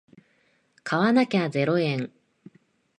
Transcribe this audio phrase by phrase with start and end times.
[0.83, 2.11] 買わなきゃゼロ円